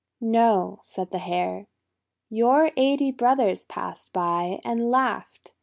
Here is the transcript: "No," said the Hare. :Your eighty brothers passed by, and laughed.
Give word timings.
"No," 0.19 0.79
said 0.81 1.11
the 1.11 1.19
Hare. 1.19 1.67
:Your 2.31 2.71
eighty 2.75 3.11
brothers 3.11 3.67
passed 3.67 4.11
by, 4.11 4.59
and 4.65 4.89
laughed. 4.89 5.53